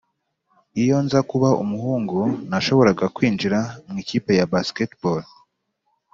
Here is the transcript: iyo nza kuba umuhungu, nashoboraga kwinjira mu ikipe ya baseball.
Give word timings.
iyo 0.81 0.97
nza 1.05 1.19
kuba 1.29 1.49
umuhungu, 1.63 2.19
nashoboraga 2.49 3.05
kwinjira 3.15 3.59
mu 3.87 3.95
ikipe 4.03 4.31
ya 4.39 4.49
baseball. 4.51 5.21